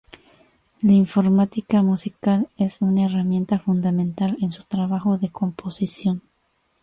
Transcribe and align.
La 0.81 0.93
informática 0.93 1.83
musical 1.83 2.49
es 2.57 2.81
una 2.81 3.05
herramienta 3.05 3.59
fundamental 3.59 4.35
en 4.41 4.51
su 4.51 4.63
trabajo 4.63 5.19
de 5.19 5.29
composición. 5.29 6.23